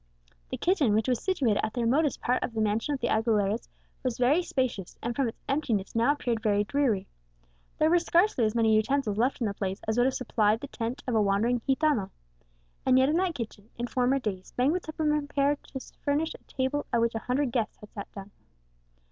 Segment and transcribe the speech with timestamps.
[0.49, 3.69] The kitchen, which was situated at the remotest part of the mansion of the Aguileras,
[4.01, 7.05] was very spacious, and from its emptiness now appeared very dreary.
[7.77, 10.67] There were scarcely as many utensils left in the place as would have supplied the
[10.69, 12.09] tent of a wandering Gitano.
[12.83, 16.39] And yet in that kitchen, in former days, banquets had been prepared to furnish a
[16.51, 18.31] table at which a hundred guests had sat down.